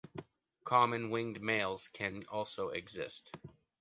[0.63, 3.37] Common, winged males can also exist.